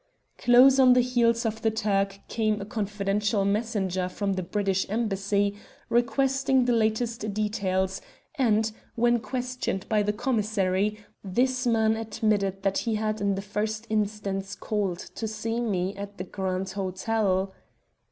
[0.39, 5.55] "Close on the heels of the Turk came a confidential messenger from the British Embassy,
[5.89, 8.01] requesting the latest details,
[8.33, 13.85] and, when questioned by the commissary, this man admitted that he had in the first
[13.91, 17.53] instance called to see me at the Grand Hotel.